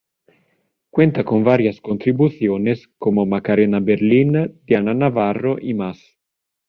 [0.89, 6.17] Cuenta con varias contribuciones como Macarena Berlín, Diana Navarro y más.